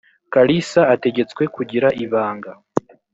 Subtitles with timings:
[0.33, 2.51] kalisa ategetswe kugira ibanga